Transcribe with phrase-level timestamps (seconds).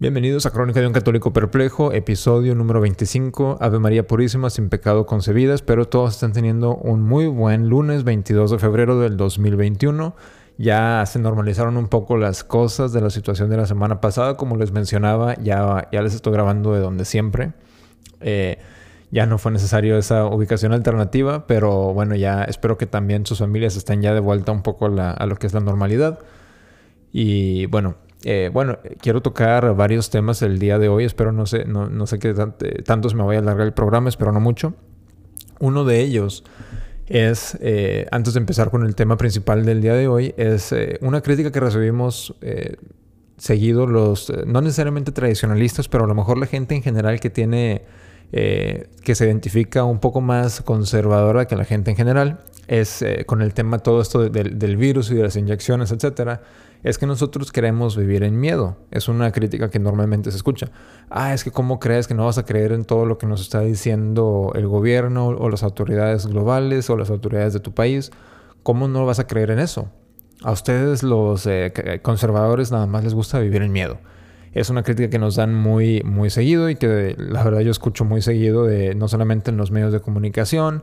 [0.00, 5.04] Bienvenidos a Crónica de un Católico Perplejo, episodio número 25, Ave María Purísima, sin pecado
[5.04, 5.52] concebida.
[5.52, 10.16] Espero todos estén teniendo un muy buen lunes 22 de febrero del 2021.
[10.56, 14.56] Ya se normalizaron un poco las cosas de la situación de la semana pasada, como
[14.56, 17.52] les mencionaba, ya, les estoy grabando de donde siempre.
[18.22, 18.56] Eh,
[19.10, 23.76] ya no fue necesario esa ubicación alternativa, pero bueno, ya espero que también sus familias
[23.76, 26.20] estén ya de vuelta un poco a lo que es la normalidad.
[27.12, 31.04] Y bueno, eh, bueno, quiero tocar varios temas el día de hoy.
[31.04, 34.08] Espero no sé, no, no sé qué eh, tantos me voy a alargar el programa,
[34.08, 34.74] espero no mucho.
[35.58, 36.44] Uno de ellos
[37.06, 41.20] es, eh, antes de empezar con el tema principal del día de hoy, es una
[41.22, 42.34] crítica que recibimos
[43.36, 47.82] seguido los, no necesariamente tradicionalistas, pero a lo mejor la gente en general que tiene,
[48.30, 53.52] que se identifica un poco más conservadora que la gente en general, es con el
[53.52, 56.40] tema todo esto del, del virus y de las inyecciones, etcétera
[56.82, 58.76] es que nosotros queremos vivir en miedo.
[58.90, 60.70] Es una crítica que normalmente se escucha.
[61.10, 63.40] Ah, es que cómo crees que no vas a creer en todo lo que nos
[63.42, 68.10] está diciendo el gobierno o las autoridades globales o las autoridades de tu país.
[68.62, 69.90] ¿Cómo no vas a creer en eso?
[70.42, 73.98] A ustedes los eh, conservadores nada más les gusta vivir en miedo.
[74.52, 78.04] Es una crítica que nos dan muy, muy seguido y que la verdad yo escucho
[78.04, 80.82] muy seguido de no solamente en los medios de comunicación,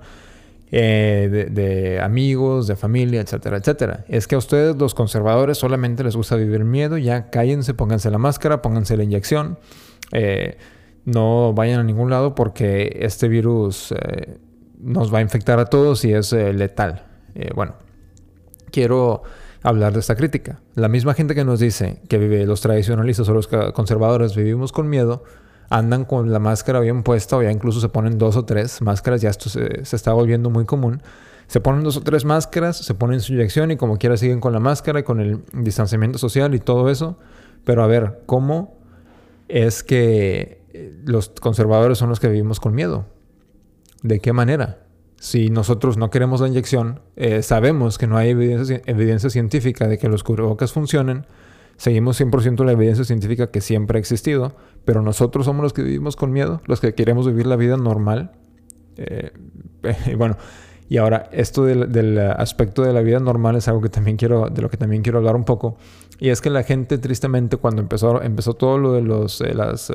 [0.72, 4.06] eh, de, amigos, de familia, etcétera, etcétera.
[4.08, 8.18] Es que a ustedes los conservadores solamente les gusta vivir miedo, ya cállense, pónganse la
[8.18, 9.60] máscara, pónganse la inyección,
[10.12, 10.58] eh,
[11.06, 14.40] no vayan a ningún lado porque este virus eh,
[14.80, 17.06] nos va a infectar a todos y es letal.
[17.56, 17.76] bueno,
[18.72, 19.24] quiero
[19.64, 20.60] hablar de esta crítica.
[20.76, 24.90] La misma gente que nos dice que vive los tradicionalistas o los conservadores vivimos con
[24.90, 25.24] miedo,
[25.70, 29.22] andan con la máscara bien puesta o ya incluso se ponen dos o tres máscaras,
[29.22, 31.02] ya esto se, está volviendo muy común.
[31.48, 34.54] Se ponen dos o tres máscaras, se ponen su inyección y como quiera siguen con
[34.54, 37.18] la máscara y con el distanciamiento social y todo eso.
[37.64, 38.78] Pero a ver, ¿cómo
[39.48, 43.06] es que eh, los conservadores son los que vivimos con miedo?
[44.04, 44.80] ¿De qué manera?
[45.20, 49.98] Si nosotros no queremos la inyección, eh, sabemos que no hay evidencia, evidencia científica de
[49.98, 51.26] que los cubrebocas funcionen,
[51.78, 56.16] Seguimos 100% la evidencia científica que siempre ha existido, pero nosotros somos los que vivimos
[56.16, 58.32] con miedo, los que queremos vivir la vida normal.
[58.98, 59.32] Eh,
[60.08, 60.38] y bueno,
[60.90, 64.62] y ahora esto del, aspecto de la vida normal es algo que también quiero, de
[64.62, 65.78] lo que también quiero hablar un poco.
[66.20, 69.92] Y es que la gente, tristemente, cuando empezó, empezó todo lo de los, eh, las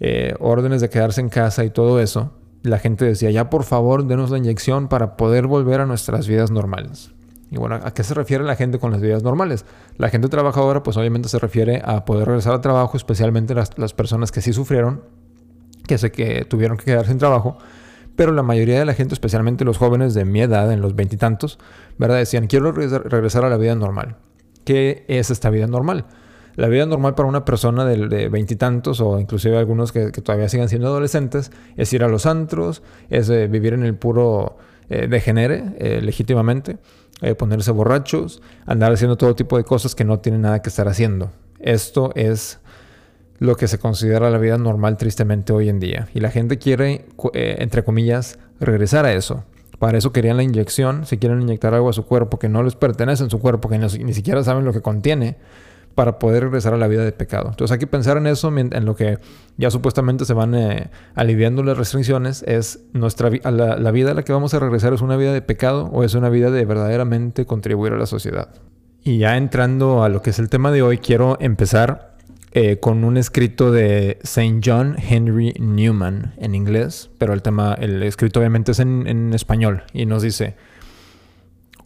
[0.00, 4.06] eh, órdenes de quedarse en casa y todo eso, la gente decía, ya por favor,
[4.06, 7.12] denos la inyección para poder volver a nuestras vidas normales.
[7.50, 9.64] Y bueno, ¿a qué se refiere la gente con las vidas normales?
[9.96, 14.32] La gente trabajadora, pues obviamente se refiere a poder regresar al trabajo, especialmente las, personas
[14.32, 15.02] que sí sufrieron,
[15.86, 17.58] que sé que tuvieron que quedar sin trabajo.
[18.16, 21.58] Pero la mayoría de la gente, especialmente los jóvenes de mi edad, en los veintitantos,
[21.98, 22.16] ¿verdad?
[22.16, 24.16] Decían, quiero regresar a la vida normal.
[24.64, 26.06] ¿Qué es esta vida normal?
[26.56, 30.86] La vida normal para una persona de veintitantos o inclusive algunos que, todavía sigan siendo
[30.86, 34.56] adolescentes es ir a los antros, es eh, vivir en el puro
[34.90, 36.78] eh, degenere eh, legítimamente,
[37.22, 40.88] eh, ponerse borrachos, andar haciendo todo tipo de cosas que no tienen nada que estar
[40.88, 41.30] haciendo.
[41.58, 42.60] Esto es
[43.38, 46.08] lo que se considera la vida normal tristemente hoy en día.
[46.14, 49.44] Y la gente quiere, entre comillas, regresar a eso.
[49.78, 52.76] Para eso querían la inyección, si quieren inyectar algo a su cuerpo que no les
[52.76, 55.36] pertenece en su cuerpo, que ni siquiera saben lo que contiene,
[55.94, 57.48] para poder regresar a la vida de pecado.
[57.50, 59.18] Entonces hay que pensar en eso, en lo que
[59.56, 64.32] ya supuestamente se van eh, aliviando las restricciones, es nuestra la, vida a la que
[64.32, 67.92] vamos a regresar es una vida de pecado o es una vida de verdaderamente contribuir
[67.92, 68.48] a la sociedad.
[69.02, 72.16] Y ya entrando a lo que es el tema de hoy, quiero empezar
[72.52, 78.02] eh, con un escrito de Saint John Henry Newman en inglés, pero el tema, el
[78.02, 80.54] escrito obviamente es en español y nos dice,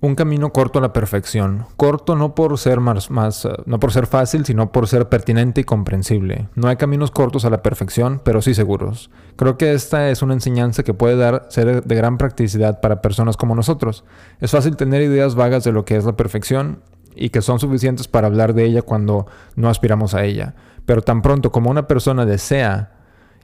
[0.00, 1.66] un camino corto a la perfección.
[1.76, 5.64] Corto no por ser más, eh, no por ser fácil, sino por ser pertinente y
[5.64, 6.48] comprensible.
[6.54, 9.10] No hay caminos cortos a la perfección, pero sí seguros.
[9.36, 13.36] Creo que esta es una enseñanza que puede dar ser de gran practicidad para personas
[13.36, 14.04] como nosotros.
[14.41, 16.80] Es fácil tener ideas vagas de lo que es la perfección
[17.16, 19.26] y que son suficientes para hablar de ella cuando
[19.56, 20.54] no aspiramos a ella.
[20.86, 22.97] Pero tan pronto como una persona desea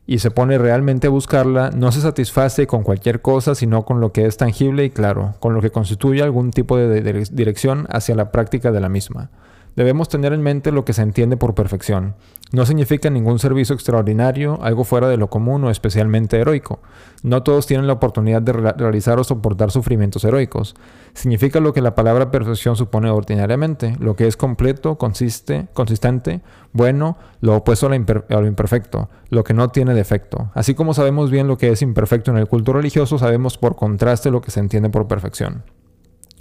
[0.07, 4.13] y se pone realmente a buscarla, no se satisface con cualquier cosa, sino con lo
[4.13, 8.31] que es tangible y claro, con lo que constituye algún tipo de dirección hacia la
[8.31, 9.31] práctica de la misma.
[9.77, 12.15] Debemos tener en mente lo que se entiende por perfección.
[12.53, 16.81] No significa ningún servicio extraordinario, algo fuera de lo común o especialmente heroico.
[17.25, 20.77] No todos tienen la oportunidad de realizar o soportar sufrimientos heroicos.
[21.15, 26.43] Significa lo que la palabra perfección supone ordinariamente, lo que es completo, consiste, consistente,
[26.73, 30.51] bueno, lo opuesto a lo imperfecto, lo que no tiene defecto.
[30.55, 34.31] Así como sabemos bien lo que es imperfecto en el culto religioso, sabemos por contraste
[34.31, 35.65] lo que se entiende por perfección.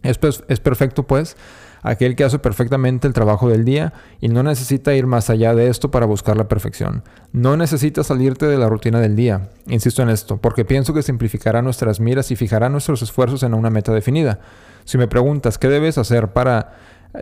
[0.03, 1.38] Es, es perfecto, pues,
[1.83, 5.68] aquel que hace perfectamente el trabajo del día y no necesita ir más allá de
[5.68, 7.03] esto para buscar la perfección.
[7.31, 11.62] No necesitas salirte de la rutina del día, insisto en esto, porque pienso que simplificará
[11.62, 14.39] nuestras miras y fijará nuestros esfuerzos en una meta definida.
[14.85, 16.74] Si me preguntas qué debes hacer para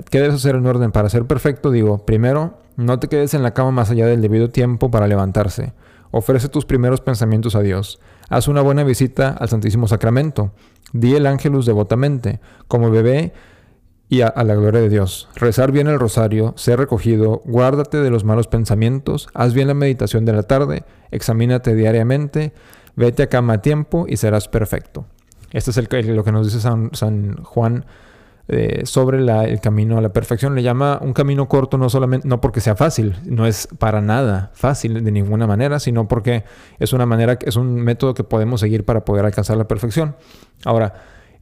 [0.09, 3.53] qué debes hacer en orden para ser perfecto, digo, primero, no te quedes en la
[3.53, 5.73] cama más allá del debido tiempo para levantarse.
[6.11, 7.99] Ofrece tus primeros pensamientos a Dios.
[8.29, 10.51] Haz una buena visita al Santísimo Sacramento.
[10.93, 13.33] Di el ángelus devotamente, como bebé
[14.11, 15.29] y a, la gloria de Dios.
[15.35, 20.25] Rezar bien el rosario, ser recogido, guárdate de los malos pensamientos, haz bien la meditación
[20.25, 22.51] de la tarde, examínate diariamente,
[22.97, 25.05] vete a cama a tiempo y serás perfecto.
[25.53, 27.85] Este es el, lo que nos dice San, San Juan
[28.49, 30.55] eh, sobre el camino a la perfección.
[30.55, 34.51] Le llama un camino corto no solamente, no porque sea fácil, no es para nada
[34.53, 36.43] fácil de ninguna manera, sino porque
[36.79, 40.17] es una manera, es un método que podemos seguir para poder alcanzar la perfección.
[40.65, 40.95] Ahora,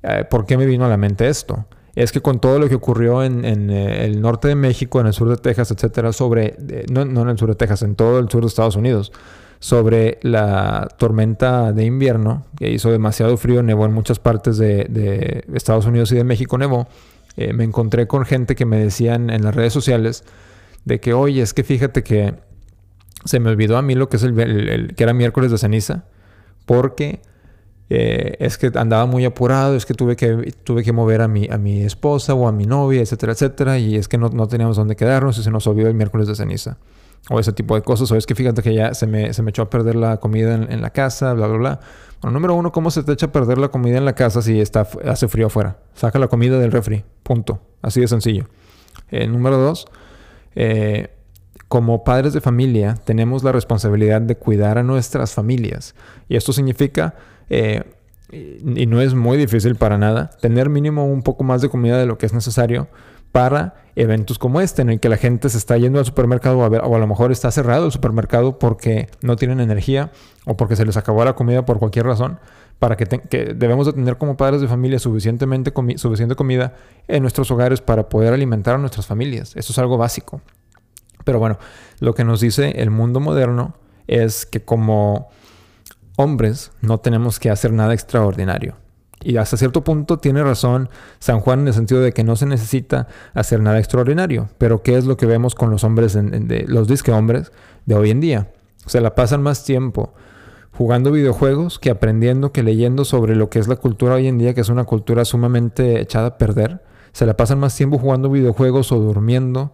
[0.04, 1.66] eh, ¿por qué me vino a la mente esto?
[2.00, 5.13] Es que con todo lo que ocurrió en, eh, el norte de México, en el
[5.13, 6.56] sur de Texas, etcétera, sobre,
[6.90, 9.12] no, no en el sur de Texas, en todo el sur de Estados Unidos,
[9.60, 15.88] sobre la tormenta de invierno, que hizo demasiado frío, nevó en muchas partes de, Estados
[15.88, 16.88] Unidos y de México, nevó.
[17.36, 20.24] Eh, me encontré con gente que me decían en las redes sociales
[20.86, 22.34] de que, oye, es que fíjate que
[23.25, 26.06] se me olvidó a mí lo que es el, que era miércoles de ceniza,
[26.66, 27.22] porque
[27.90, 31.48] eh, es que andaba muy apurado, es que tuve que, tuve que mover a mi,
[31.50, 34.78] a mi esposa o a mi novia, etcétera, etcétera, y es que no, no teníamos
[34.78, 36.78] dónde quedarnos y se nos olvidó el miércoles de ceniza
[37.30, 39.52] o ese tipo de cosas, o es que fíjate que ya se me, se me
[39.52, 41.80] echó a perder la comida en, la casa, bla, bla, bla.
[42.22, 44.60] Bueno, número uno, ¿cómo se te echa a perder la comida en la casa si
[44.60, 45.78] está, hace frío afuera?
[45.94, 47.62] Saca la comida del refri, punto.
[47.82, 48.46] Así de sencillo.
[49.12, 49.88] Eh, número dos,
[50.56, 51.10] eh,
[51.68, 55.96] como padres de familia tenemos la responsabilidad de cuidar a nuestras familias.
[56.28, 57.16] Y esto significa,
[57.50, 57.84] eh,
[58.31, 62.06] y no es muy difícil para nada, tener mínimo un poco más de comida de
[62.06, 62.88] lo que es necesario
[63.31, 66.96] para eventos como este, en el que la gente se está yendo al supermercado o
[66.96, 70.12] a, lo mejor está cerrado el supermercado porque no tienen energía
[70.46, 72.40] o porque se les acabó la comida por cualquier razón,
[72.80, 73.06] para que,
[73.56, 76.75] debemos de tener como padres de familia suficientemente suficiente comida
[77.07, 79.56] en nuestros hogares para poder alimentar a nuestras familias.
[79.56, 80.42] Eso es algo básico.
[81.25, 81.60] Pero bueno,
[82.00, 83.75] lo que nos dice el mundo moderno
[84.07, 85.30] es que como
[86.19, 88.75] hombres no tenemos que hacer nada extraordinario.
[89.21, 90.89] Y hasta cierto punto tiene razón
[91.19, 94.50] San Juan en el sentido de que no se necesita hacer nada extraordinario.
[94.57, 97.54] Pero ¿qué es lo que vemos con los hombres, de, los disque hombres
[97.86, 98.51] de hoy en día?
[98.86, 100.13] Se la pasan más tiempo
[100.74, 104.54] jugando videojuegos que aprendiendo, que leyendo sobre lo que es la cultura hoy en día,
[104.54, 106.81] que es una cultura sumamente echada a perder.
[107.13, 109.71] Se la pasan más tiempo jugando videojuegos o durmiendo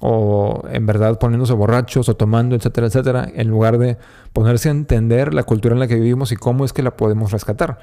[0.00, 3.96] o en verdad poniéndose borrachos o tomando, etcétera, etcétera, en lugar de
[4.32, 7.32] ponerse a entender la cultura en la que vivimos y cómo es que la podemos
[7.32, 7.78] rescatar.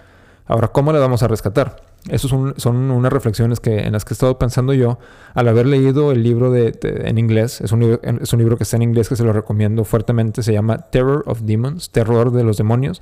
[0.48, 1.78] Ahora, ¿cómo la vamos a rescatar?
[2.08, 5.00] Esas son, unas reflexiones que, en las que he estado pensando yo
[5.34, 7.62] al haber leído el libro de, en inglés.
[7.62, 10.44] Es un, libro, es un libro que está en inglés que se lo recomiendo fuertemente.
[10.44, 13.02] Se llama Terror of Demons, Terror de los Demonios,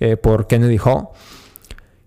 [0.00, 1.08] eh, por Kennedy Hall.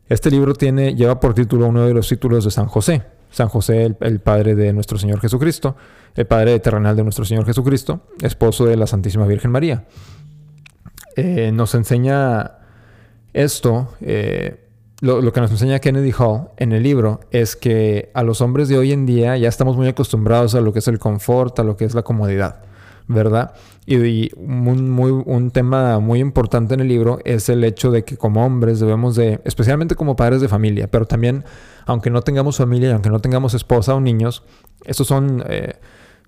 [0.10, 3.04] Este libro tiene, lleva por título uno de los títulos de San José.
[3.34, 5.76] San José, el, padre de nuestro Señor Jesucristo,
[6.16, 9.86] el padre terrenal de nuestro Señor Jesucristo, esposo de la Santísima Virgen María.
[11.16, 12.60] Eh, nos enseña
[13.34, 13.96] esto.
[14.02, 14.60] Eh,
[15.02, 18.78] lo, que nos enseña Kennedy Hall en el libro es que a los hombres de
[18.78, 21.76] hoy en día ya estamos muy acostumbrados a lo que es el confort, a lo
[21.76, 22.62] que es la comodidad,
[23.08, 23.54] ¿verdad?
[23.86, 28.18] Y, un, muy, un tema muy importante en el libro es el hecho de que
[28.18, 31.44] como hombres debemos de, especialmente como padres de familia, pero también
[31.86, 34.44] aunque no tengamos familia y aunque no tengamos esposa o niños,
[34.86, 35.44] estos son...
[35.48, 35.74] Eh,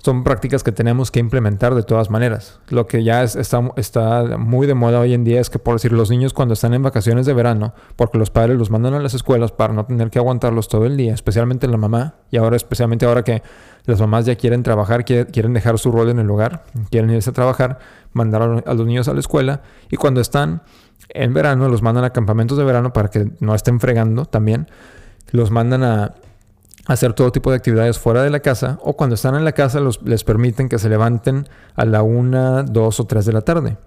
[0.06, 2.60] son prácticas que tenemos que implementar de todas maneras.
[2.70, 5.92] Lo que ya está, está, muy de moda hoy en día es que, por decir,
[5.92, 9.16] los niños cuando están en vacaciones de verano, porque los padres los mandan a las
[9.16, 13.08] escuelas para no tener que aguantarlos todo el día, especialmente la mamá, y ahora especialmente
[13.08, 13.42] ahora que
[13.86, 17.34] las mamás ya quieren trabajar, quieren dejar su rol en el hogar, quieren irse a
[17.34, 17.80] trabajar,
[18.14, 20.62] mandar a los niños a la escuela, y cuando están
[21.10, 24.68] en verano, los mandan a campamentos de verano para que no estén fregando también,
[25.32, 26.14] los mandan a
[26.86, 29.80] hacer todo tipo de actividades fuera de la casa o cuando están en la casa
[30.04, 33.78] les permiten que se levanten a la una, dos o tres de la tarde.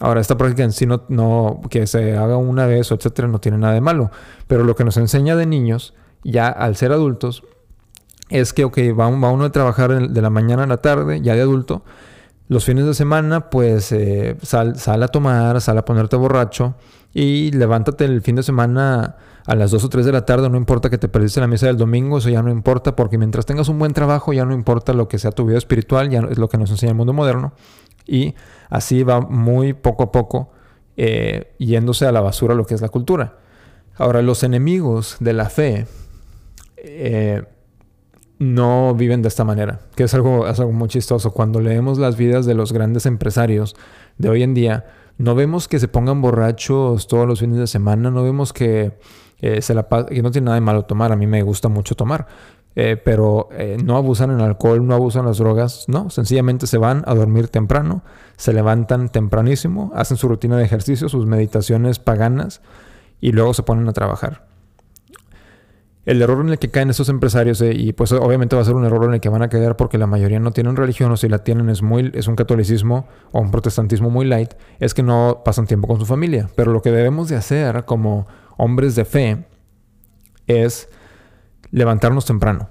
[0.00, 3.40] Ahora, esta práctica en sí no, no, que se haga una vez o etcétera no
[3.40, 4.10] tiene nada de malo,
[4.46, 5.94] pero lo que nos enseña de niños,
[6.24, 7.44] ya al ser adultos,
[8.30, 11.34] es que, ok, va, va uno a trabajar de la mañana a la tarde, ya
[11.34, 11.84] de adulto,
[12.48, 16.74] los fines de semana, pues eh, sal, sal, a tomar, sal a ponerte borracho
[17.14, 19.16] y levántate el fin de semana
[19.46, 21.66] a las 2 o 3 de la tarde, no importa que te perdiste la misa
[21.66, 24.92] del domingo, eso ya no importa, porque mientras tengas un buen trabajo, ya no importa
[24.92, 27.52] lo que sea tu vida espiritual, ya es lo que nos enseña el mundo moderno.
[28.06, 28.34] Y
[28.70, 30.50] así va muy poco a poco
[30.96, 33.38] eh, yéndose a la basura lo que es la cultura.
[33.96, 35.86] Ahora, los enemigos de la fe
[36.76, 37.42] eh,
[38.38, 41.32] no viven de esta manera, que es algo, es algo muy chistoso.
[41.32, 43.76] Cuando leemos las vidas de los grandes empresarios
[44.18, 44.86] de hoy en día,
[45.18, 48.98] no vemos que se pongan borrachos todos los fines de semana, no vemos que,
[49.40, 51.94] eh, se la que no tiene nada de malo tomar, a mí me gusta mucho
[51.94, 52.26] tomar,
[52.74, 57.02] eh, pero eh, no abusan en alcohol, no abusan las drogas, no, sencillamente se van
[57.06, 58.02] a dormir temprano,
[58.36, 62.62] se levantan tempranísimo, hacen su rutina de ejercicio, sus meditaciones paganas
[63.20, 64.51] y luego se ponen a trabajar
[66.04, 68.74] el error en el que caen estos empresarios, eh, y pues obviamente va a ser
[68.74, 71.16] un error en el que van a caer porque la mayoría no tienen religión o
[71.16, 75.02] si la tienen es, muy, es un catolicismo o un protestantismo muy light, es que
[75.02, 76.48] no pasan tiempo con su familia.
[76.56, 79.46] Pero lo que debemos de hacer como hombres de fe
[80.46, 80.88] es
[81.70, 82.68] levantarnos temprano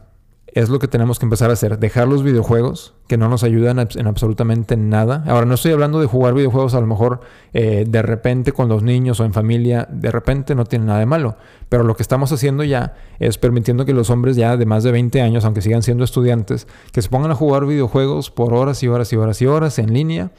[0.53, 1.79] es lo que tenemos que empezar a hacer.
[1.79, 5.23] Dejar los videojuegos que no nos ayudan en absolutamente nada.
[5.27, 7.21] Ahora, no estoy hablando de jugar videojuegos a lo mejor
[7.53, 9.87] eh, de repente con los niños o en familia.
[9.89, 11.37] De repente no tiene nada de malo.
[11.69, 14.91] Pero lo que estamos haciendo ya es permitiendo que los hombres ya de más de
[14.91, 18.87] 20 años, aunque sigan siendo estudiantes, que se pongan a jugar videojuegos por horas y
[18.87, 20.31] horas y horas y horas en línea.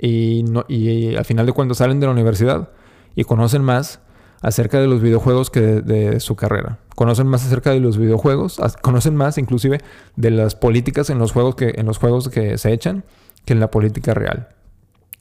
[0.00, 2.68] Y, no, y al final de cuentas salen de la universidad
[3.14, 4.00] y conocen más
[4.40, 6.78] acerca de los videojuegos que de, su carrera.
[6.98, 9.80] Conocen más acerca de los videojuegos, conocen más inclusive
[10.16, 13.04] de las políticas en los juegos que, en los juegos que se echan
[13.44, 14.48] que en la política real.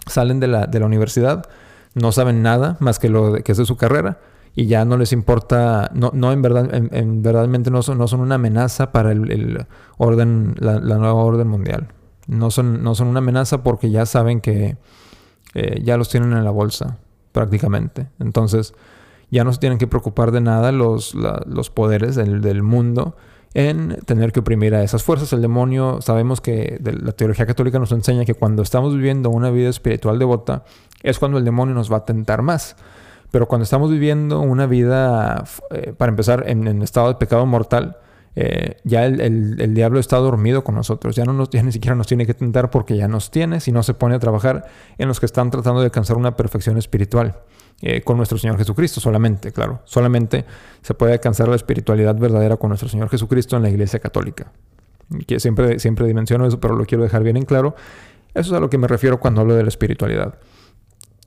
[0.07, 1.48] Salen de la, de la universidad,
[1.93, 4.17] no saben nada más que lo que es de su carrera
[4.55, 8.22] y ya no les importa, no, no en verdad, en, verdaderamente no son, no son
[8.22, 9.67] una amenaza para el,
[9.98, 11.89] orden, la, nueva orden mundial.
[12.25, 14.77] No son, no son una amenaza porque ya saben que
[15.53, 16.98] eh, ya los tienen en la bolsa
[17.34, 18.07] prácticamente.
[18.17, 18.74] Entonces,
[19.29, 23.15] ya no se tienen que preocupar de nada los, los poderes del, del, mundo
[23.53, 25.34] en tener que oprimir a esas fuerzas.
[25.34, 29.69] El demonio, sabemos que la teología católica nos enseña que cuando estamos viviendo una vida
[29.69, 30.63] espiritual devota,
[31.03, 32.75] es cuando el demonio nos va a tentar más.
[33.31, 37.98] Pero cuando estamos viviendo una vida, eh, para empezar, en, estado de pecado mortal,
[38.39, 42.06] eh, ya el, diablo está dormido con nosotros, ya, no nos, ya ni siquiera nos
[42.06, 44.67] tiene que tentar porque ya nos tiene, si no se pone a trabajar
[45.00, 47.39] en los que están tratando de alcanzar una perfección espiritual.
[47.82, 49.82] Eh, con nuestro Señor Jesucristo solamente, claro.
[49.86, 50.46] Solamente
[50.84, 54.51] se puede alcanzar la espiritualidad verdadera con nuestro Señor Jesucristo en la Iglesia Católica.
[55.25, 57.75] Que siempre, siempre dimensiono eso, pero lo quiero dejar bien en claro.
[58.36, 60.36] Eso es a lo que me refiero cuando hablo de la espiritualidad.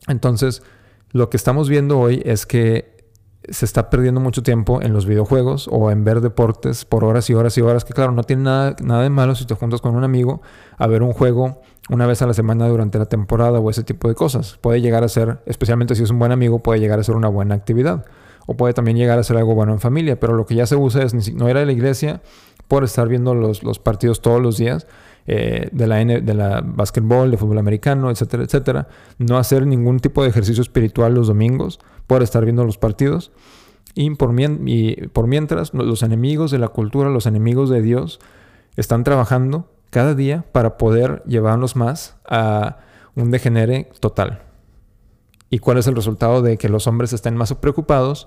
[0.06, 0.62] Entonces,
[1.10, 2.99] lo que estamos viendo hoy es que
[3.48, 7.34] se está perdiendo mucho tiempo en los videojuegos o en ver deportes por horas y
[7.34, 9.96] horas y horas, que claro, no tiene nada, nada de malo si te juntas con
[9.96, 10.42] un amigo
[10.76, 14.08] a ver un juego una vez a la semana durante la temporada o ese tipo
[14.08, 14.58] de cosas.
[14.60, 17.28] Puede llegar a ser, especialmente si es un buen amigo, puede llegar a ser una
[17.28, 18.04] buena actividad.
[18.46, 20.76] O puede también llegar a ser algo bueno en familia, pero lo que ya se
[20.76, 22.20] usa es no ir a la iglesia
[22.68, 24.86] por estar viendo los, los partidos todos los días
[25.32, 28.88] eh, de la N, de la básquetbol, de fútbol americano, etcétera, etcétera.
[29.18, 33.30] No hacer ningún tipo de ejercicio espiritual los domingos por estar viendo los partidos.
[33.94, 38.18] Y por, mientras, los enemigos de la cultura, los enemigos de Dios,
[38.74, 42.78] están trabajando cada día para poder llevarnos más a
[43.14, 44.42] un degenere total.
[45.48, 48.26] ¿Y cuál es el resultado de que los hombres estén más preocupados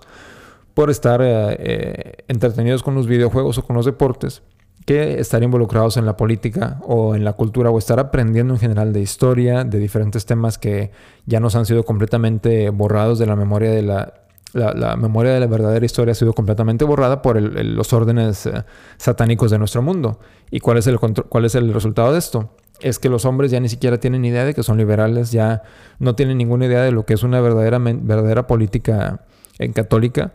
[0.74, 4.41] por estar eh, eh, entretenidos con los videojuegos o con los deportes
[4.85, 8.91] que estar involucrados en la política o en la cultura o estar aprendiendo en general
[8.91, 10.91] de historia, de diferentes temas que
[11.25, 14.13] ya nos han sido completamente borrados de la memoria de la,
[14.53, 18.63] la, memoria de la verdadera historia ha sido completamente borrada por los órdenes eh,
[18.97, 20.19] satánicos de nuestro mundo.
[20.51, 22.49] ¿Y cuál es, el cuál es el resultado de esto?
[22.79, 25.63] Es que los hombres ya ni siquiera tienen idea de que son liberales, ya
[25.99, 29.21] no tienen ninguna idea de lo que es una verdadera, verdadera política
[29.59, 30.33] en eh, católica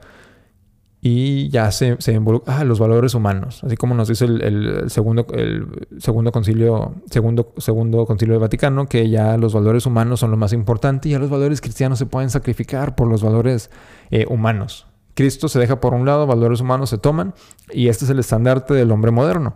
[1.01, 5.27] y ya se, se involucra ah, los valores humanos, así como nos dice el, segundo,
[5.33, 10.37] el segundo concilio, segundo, segundo concilio del Vaticano, que ya los valores humanos son lo
[10.37, 13.71] más importante y ya los valores cristianos se pueden sacrificar por los valores
[14.11, 14.87] eh, humanos.
[15.15, 17.35] Cristo se deja por un lado, valores humanos se toman
[17.73, 19.55] y este es el estandarte del hombre moderno.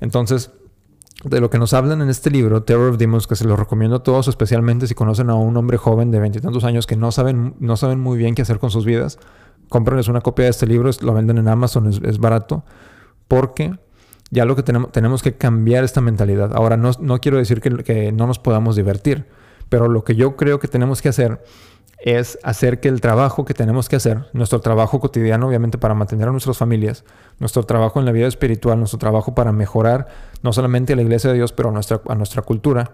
[0.00, 0.52] Entonces,
[1.24, 3.96] de lo que nos hablan en este libro, Terror of Demons, que se lo recomiendo
[3.96, 7.54] a todos, especialmente si conocen a un hombre joven de veintitantos años que no saben,
[7.58, 9.18] no saben muy bien qué hacer con sus vidas,
[9.70, 12.64] cómprenles una copia de este libro, lo venden en Amazon, es, barato,
[13.28, 13.72] porque
[14.30, 16.52] ya lo que tenemos, tenemos que cambiar esta mentalidad.
[16.54, 19.26] Ahora, no, no quiero decir que, no nos podamos divertir,
[19.68, 21.42] pero lo que yo creo que tenemos que hacer
[21.98, 26.28] es hacer que el trabajo que tenemos que hacer, nuestro trabajo cotidiano, obviamente para mantener
[26.28, 27.04] a nuestras familias,
[27.38, 30.08] nuestro trabajo en la vida espiritual, nuestro trabajo para mejorar
[30.42, 32.92] no solamente a la iglesia de Dios, pero a nuestra, a nuestra cultura,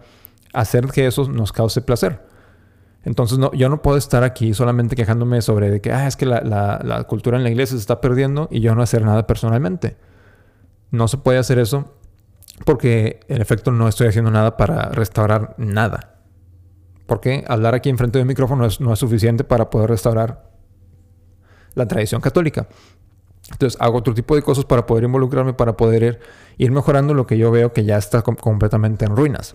[0.52, 2.35] hacer que eso nos cause placer.
[3.06, 6.26] Entonces, no, yo no puedo estar aquí solamente quejándome sobre de que, ah, es que
[6.26, 9.96] la, cultura en la iglesia se está perdiendo y yo no hacer nada personalmente.
[10.90, 11.94] No se puede hacer eso
[12.64, 16.16] porque, en efecto, no estoy haciendo nada para restaurar nada.
[17.06, 20.50] Porque hablar aquí enfrente del micrófono no es suficiente para poder restaurar
[21.74, 22.66] la tradición católica.
[23.52, 26.18] Entonces hago otro tipo de cosas para poder involucrarme, para poder
[26.58, 29.54] ir, mejorando lo que yo veo que ya está completamente en ruinas.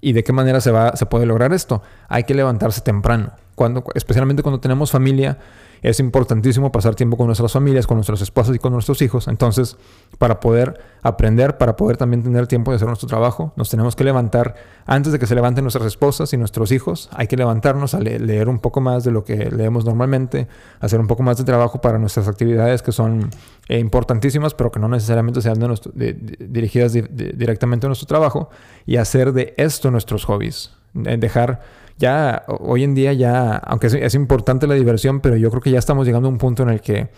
[0.00, 1.82] ¿Y de qué manera se, va, se puede lograr esto?
[2.08, 3.32] Hay que levantarse temprano.
[3.60, 5.36] Cuando, especialmente cuando tenemos familia,
[5.82, 9.28] es importantísimo pasar tiempo con nuestras familias, con nuestras esposas y con nuestros hijos.
[9.28, 9.76] Entonces,
[10.16, 14.04] para poder aprender, para poder también tener tiempo de hacer nuestro trabajo, nos tenemos que
[14.04, 14.54] levantar
[14.86, 17.10] antes de que se levanten nuestras esposas y nuestros hijos.
[17.12, 20.48] Hay que levantarnos a leer un poco más de lo que leemos normalmente,
[20.80, 23.28] hacer un poco más de trabajo para nuestras actividades que son
[23.68, 25.58] eh, importantísimas, pero que no necesariamente sean
[25.92, 28.48] dirigidas directamente a nuestro trabajo,
[28.86, 30.72] y hacer de esto nuestros hobbies.
[30.94, 31.60] Dejar
[32.00, 35.78] ya hoy en día ya, aunque es, importante la diversión, pero yo creo que ya
[35.78, 37.10] estamos llegando a un punto en el que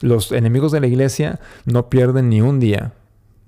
[0.00, 2.94] los enemigos de la iglesia no pierden ni un día.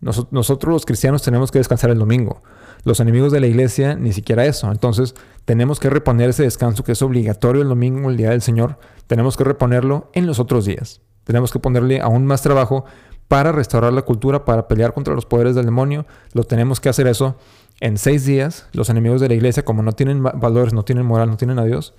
[0.00, 2.42] nosotros los cristianos tenemos que descansar el domingo.
[2.84, 4.70] Los enemigos de la iglesia ni siquiera eso.
[4.70, 5.14] Entonces
[5.46, 8.78] tenemos que reponer ese descanso que es obligatorio el domingo, el día del Señor.
[9.06, 11.00] Tenemos que reponerlo en los otros días.
[11.24, 12.84] Tenemos que ponerle aún más trabajo
[13.28, 16.06] para restaurar la cultura, para pelear contra los poderes del demonio.
[16.32, 17.36] Lo tenemos que hacer eso
[17.80, 21.30] en seis días, los enemigos de la iglesia, como no tienen valores, no tienen moral,
[21.30, 21.94] no tienen a Dios,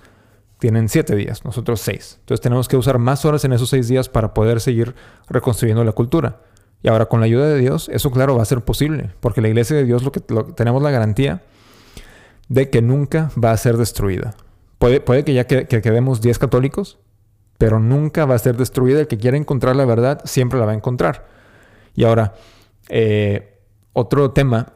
[0.58, 2.16] tienen siete días, nosotros seis.
[2.20, 4.94] Entonces tenemos que usar más horas en esos seis días para poder seguir
[5.28, 6.40] reconstruyendo la cultura.
[6.82, 9.48] Y ahora con la ayuda de Dios, eso claro va a ser posible, porque la
[9.48, 11.42] iglesia de Dios lo que tenemos la garantía
[12.48, 14.34] de que nunca va a ser destruida.
[14.78, 16.98] Puede, que ya que, quedemos diez católicos,
[17.58, 19.00] pero nunca va a ser destruida.
[19.00, 21.26] El que quiera encontrar la verdad siempre la va a encontrar.
[21.94, 22.34] Y ahora,
[22.88, 23.60] eh,
[23.92, 24.74] otro tema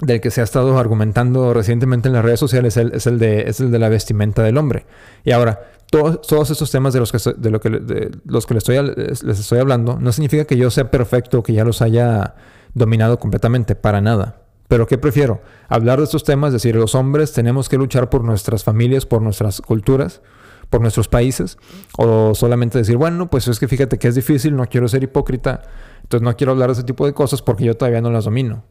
[0.00, 3.60] del que se ha estado argumentando recientemente en las redes sociales es el, de, es
[3.60, 4.86] el de la vestimenta del hombre.
[5.24, 8.68] Y ahora, todos, todos estos temas de los que, de lo que, los que les,
[8.68, 12.34] estoy, les estoy hablando no significa que yo sea perfecto que ya los haya
[12.74, 14.42] dominado completamente, para nada.
[14.68, 15.40] Pero ¿qué prefiero?
[15.68, 19.60] Hablar de estos temas, decir, los hombres tenemos que luchar por nuestras familias, por nuestras
[19.60, 20.22] culturas,
[20.70, 21.58] por nuestros países,
[21.98, 25.62] o solamente decir, bueno, pues es que fíjate que es difícil, no quiero ser hipócrita,
[26.02, 28.62] entonces no quiero hablar de ese tipo de cosas porque yo todavía no las domino.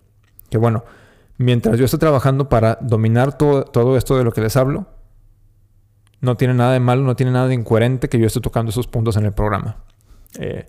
[0.50, 0.86] Que bueno,
[1.38, 4.88] mientras yo estoy trabajando para dominar todo, todo esto de lo que les hablo,
[6.22, 8.88] no tiene nada de malo, no tiene nada de incoherente que yo esté tocando esos
[8.88, 9.78] puntos en el programa.
[10.40, 10.68] Eh,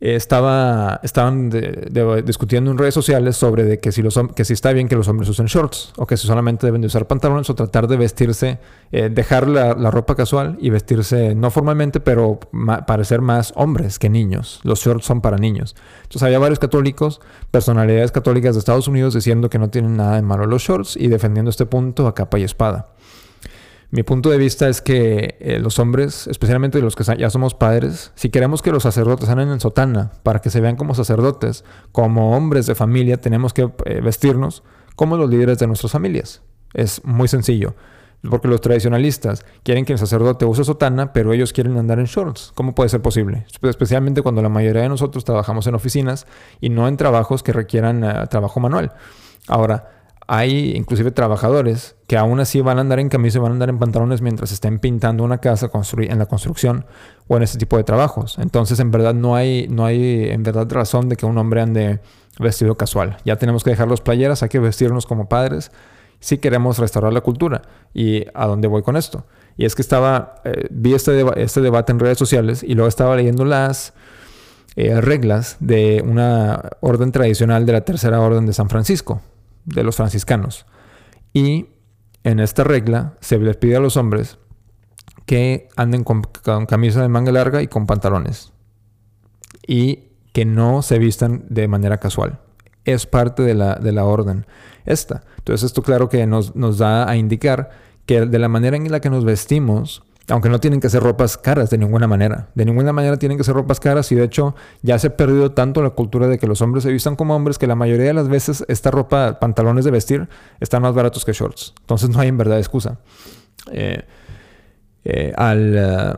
[0.00, 1.50] estaba, estaban
[2.24, 5.08] discutiendo en redes sociales sobre de que, si los, que si está bien que los
[5.08, 8.58] hombres usen shorts o que si solamente deben de usar pantalones o tratar de vestirse,
[8.92, 12.38] eh, dejar la, ropa casual y vestirse no formalmente, pero
[12.86, 14.60] parecer más hombres que niños.
[14.62, 15.74] Los shorts son para niños.
[16.02, 20.22] Entonces había varios católicos, personalidades católicas de Estados Unidos diciendo que no tienen nada de
[20.22, 22.88] malo los shorts y defendiendo este punto a capa y espada.
[23.90, 28.12] Mi punto de vista es que eh, los hombres, especialmente los que ya somos padres,
[28.16, 32.36] si queremos que los sacerdotes anden en sotana para que se vean como sacerdotes, como
[32.36, 34.62] hombres de familia, tenemos que eh, vestirnos
[34.94, 36.42] como los líderes de nuestras familias.
[36.74, 37.74] Es muy sencillo.
[38.28, 42.50] Porque los tradicionalistas quieren que el sacerdote use sotana, pero ellos quieren andar en shorts.
[42.54, 43.46] ¿Cómo puede ser posible?
[43.62, 46.26] Especialmente cuando la mayoría de nosotros trabajamos en oficinas
[46.60, 48.92] y no en trabajos que requieran eh, trabajo manual.
[49.46, 53.54] Ahora, hay inclusive trabajadores que aún así van a andar en camisa y van a
[53.54, 56.86] andar en pantalones mientras estén pintando una casa en la construcción
[57.26, 58.38] o en ese tipo de trabajos.
[58.38, 62.00] Entonces, en verdad, no hay, no hay en verdad razón de que un hombre ande
[62.38, 63.18] vestido casual.
[63.26, 65.70] Ya tenemos que dejar los playeras, hay que vestirnos como padres
[66.18, 67.60] si queremos restaurar la cultura.
[67.92, 69.26] ¿Y a dónde voy con esto?
[69.58, 73.16] Y es que estaba, eh, vi este, este debate en redes sociales y luego estaba
[73.16, 73.92] leyendo las
[74.76, 79.20] eh, reglas de una orden tradicional de la Tercera Orden de San Francisco
[79.66, 80.64] de los franciscanos.
[81.34, 81.66] Y
[82.28, 84.38] en esta regla se les pide a los hombres
[85.24, 86.22] que anden con,
[86.66, 88.52] camisa de manga larga y con pantalones.
[89.66, 92.40] Y que no se vistan de manera casual.
[92.84, 94.46] Es parte de la, de la orden
[94.84, 95.22] esta.
[95.38, 97.70] Entonces esto claro que nos, nos da a indicar
[98.06, 101.38] que de la manera en la que nos vestimos aunque no tienen que ser ropas
[101.38, 102.48] caras de ninguna manera.
[102.54, 105.52] De ninguna manera tienen que ser ropas caras y de hecho ya se ha perdido
[105.52, 108.14] tanto la cultura de que los hombres se vistan como hombres que la mayoría de
[108.14, 110.28] las veces esta ropa, pantalones de vestir,
[110.60, 111.74] están más baratos que shorts.
[111.80, 112.98] Entonces no hay en verdad excusa.
[113.72, 114.02] Eh,
[115.04, 116.14] eh, eh,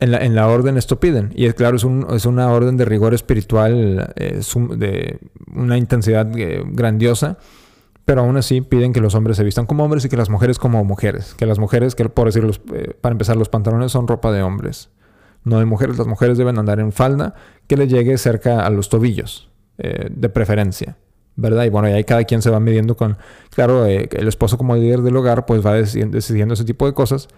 [0.00, 1.30] en, la, orden esto piden.
[1.34, 5.18] Y es claro, es, es una orden de rigor espiritual, de
[5.54, 7.38] una intensidad grandiosa
[8.04, 10.58] pero aún así piden que los hombres se vistan como hombres y que las mujeres
[10.58, 11.34] como mujeres.
[11.34, 14.90] Que las mujeres, que por decirlo, eh, para empezar, los pantalones son ropa de hombres,
[15.44, 15.98] no de mujeres.
[15.98, 17.34] Las mujeres deben andar en falda
[17.66, 20.96] que le llegue cerca a los tobillos, eh, de preferencia.
[21.34, 21.64] ¿Verdad?
[21.64, 23.16] Y bueno, y ahí cada quien se va midiendo con,
[23.54, 26.92] claro, eh, el esposo como líder del hogar pues va decidiendo, decidiendo ese tipo de
[26.92, 27.28] cosas,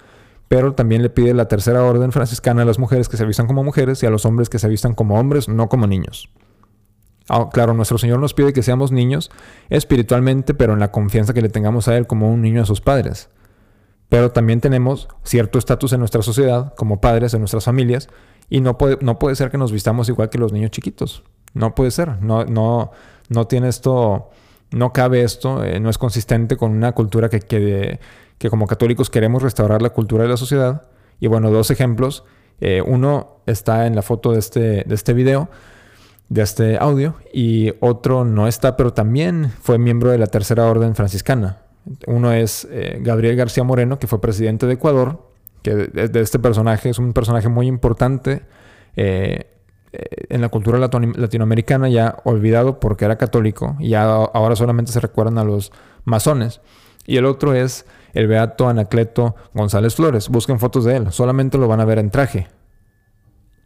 [0.48, 3.62] pero también le pide la tercera orden franciscana a las mujeres que se vistan como
[3.62, 6.28] mujeres y a los hombres que se vistan como hombres, no como niños.
[7.28, 9.30] Ah, claro, nuestro Señor nos pide que seamos niños
[9.70, 12.80] espiritualmente, pero en la confianza que le tengamos a Él como un niño a sus
[12.80, 13.30] padres.
[14.08, 18.08] Pero también tenemos cierto estatus en nuestra sociedad, como padres, en nuestras familias,
[18.50, 21.24] Y no puede, no puede ser que nos vistamos igual que los niños chiquitos.
[21.54, 22.20] No puede ser.
[22.22, 22.90] No, no,
[23.30, 24.28] no tiene esto,
[24.70, 27.98] no cabe esto, eh, no es consistente con una cultura que, que,
[28.36, 30.82] que, como católicos queremos restaurar la cultura de la sociedad.
[31.20, 32.24] Y bueno, dos ejemplos.
[32.60, 35.48] Eh, uno está en la foto de este, de este video,
[36.28, 40.94] de este audio, y otro no está, pero también fue miembro de la Tercera Orden
[40.94, 41.58] Franciscana.
[42.06, 45.28] Uno es eh, Gabriel García Moreno, que fue presidente de Ecuador,
[45.62, 48.42] que de, este personaje es un personaje muy importante
[48.96, 49.50] eh,
[50.28, 55.38] en la cultura latinoamericana, ya olvidado porque era católico, y ya ahora solamente se recuerdan
[55.38, 55.72] a los
[56.04, 56.60] masones.
[57.06, 60.28] Y el otro es el beato Anacleto González Flores.
[60.28, 62.48] Busquen fotos de él, solamente lo van a ver en traje.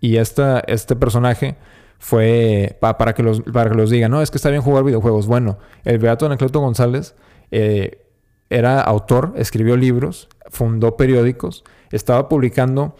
[0.01, 1.57] Y esta, este personaje
[1.98, 5.26] fue para, que los, para que los digan, no, es que está bien jugar videojuegos.
[5.26, 7.14] Bueno, el beato Anacleto González
[7.50, 8.06] eh,
[8.50, 12.96] era autor, escribió libros, fundó periódicos, estaba publicando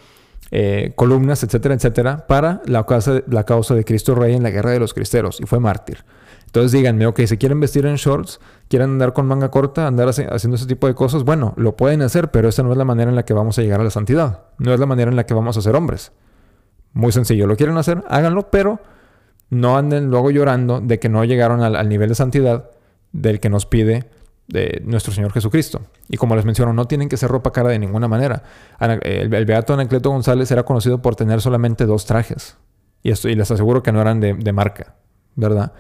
[0.51, 4.71] eh, columnas, etcétera, etcétera, para la causa, la causa de Cristo Rey en la guerra
[4.71, 6.05] de los cristeros y fue mártir.
[6.47, 10.57] Entonces díganme, ok, si quieren vestir en shorts, quieren andar con manga corta, andar haciendo
[10.57, 13.17] ese tipo de cosas, bueno, lo pueden hacer, pero esa no es la manera en
[13.17, 14.45] la que vamos a llegar a la santidad.
[14.57, 16.13] No es la manera en la que vamos a ser hombres.
[16.93, 18.81] Muy sencillo, lo quieren hacer, háganlo, pero
[19.51, 22.71] no anden luego llorando de que no llegaron al, nivel de santidad
[23.13, 24.11] del que nos pide
[24.47, 25.83] de nuestro Señor Jesucristo.
[26.09, 28.43] Y como les menciono, no tienen que ser ropa cara de ninguna manera.
[29.03, 32.57] El, Beato Anacleto González era conocido por tener solamente dos trajes.
[33.03, 34.95] Y, esto, y les aseguro que no eran de, marca,
[35.37, 35.73] ¿verdad?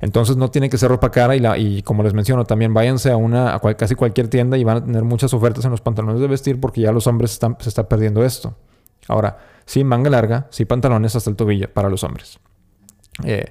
[0.00, 3.10] Entonces no tiene que ser ropa cara y, la, y como les menciono, también váyanse
[3.10, 6.20] a una a casi cualquier tienda y van a tener muchas ofertas en los pantalones
[6.20, 8.54] de vestir porque ya los hombres están, se está perdiendo esto.
[9.08, 12.38] Ahora, sí manga larga, sí pantalones hasta el tobillo para los hombres.
[13.24, 13.46] Eh,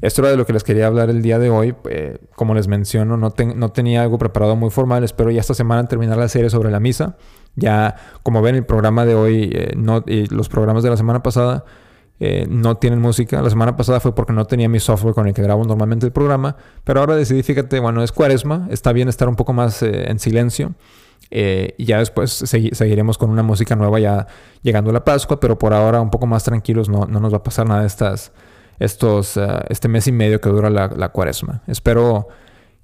[0.00, 1.74] esto era de lo que les quería hablar el día de hoy.
[1.90, 5.02] Eh, como les menciono, no, tenía algo preparado muy formal.
[5.02, 7.16] Espero ya esta semana terminar la serie sobre la misa.
[7.56, 11.22] Ya, como ven, el programa de hoy eh, no, y los programas de la semana
[11.22, 11.64] pasada
[12.20, 13.42] eh, no tienen música.
[13.42, 16.12] La semana pasada fue porque no tenía mi software con el que grabo normalmente el
[16.12, 20.18] programa, pero ahora decidí, fíjate, bueno, es cuaresma, está bien estar un poco más en
[20.20, 20.74] silencio.
[21.30, 24.26] Eh, y ya después seguiremos con una música nueva ya
[24.62, 27.38] llegando a la Pascua, pero por ahora un poco más tranquilos, no, no nos va
[27.38, 28.32] a pasar nada estas,
[28.78, 29.38] estos,
[29.68, 31.62] este mes y medio que dura la, la cuaresma.
[31.66, 32.28] Espero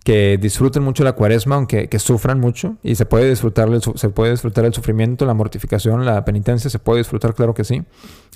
[0.04, 4.10] que disfruten mucho la cuaresma, aunque que sufran mucho, y se puede disfrutar el, se
[4.10, 7.82] puede disfrutar el sufrimiento, la mortificación, la penitencia, se puede disfrutar, claro que sí.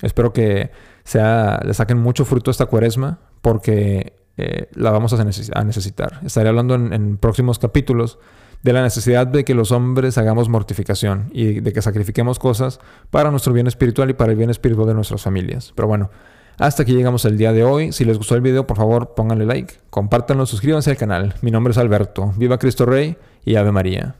[0.00, 0.70] Espero que
[1.04, 6.20] sea, le saquen mucho fruto a esta cuaresma, porque eh, la vamos a, necesitar.
[6.24, 8.18] Estaré hablando en, próximos capítulos
[8.62, 13.30] de la necesidad de que los hombres hagamos mortificación y de que sacrifiquemos cosas para
[13.30, 15.72] nuestro bien espiritual y para el bien espiritual de nuestras familias.
[15.74, 16.10] Pero bueno,
[16.58, 17.92] hasta aquí llegamos el día de hoy.
[17.92, 21.34] Si les gustó el video, por favor, pónganle like, compártanlo, suscríbanse al canal.
[21.40, 22.32] Mi nombre es Alberto.
[22.36, 24.16] Viva Cristo Rey y Ave María.